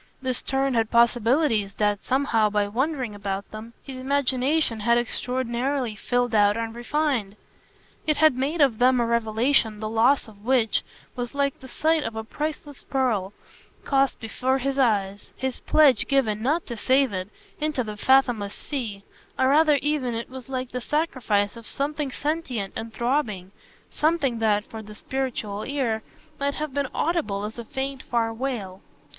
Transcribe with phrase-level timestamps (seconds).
[0.19, 6.33] This turn had possibilities that, somehow, by wondering about them, his imagination had extraordinarily filled
[6.33, 7.35] out and refined.
[8.07, 10.81] It had made of them a revelation the loss of which
[11.15, 13.31] was like the sight of a priceless pearl
[13.85, 17.29] cast before his eyes his pledge given not to save it
[17.59, 19.03] into the fathomless sea,
[19.37, 23.51] or rather even it was like the sacrifice of something sentient and throbbing,
[23.91, 26.01] something that, for the spiritual ear,
[26.39, 28.81] might have been audible as a faint far wail.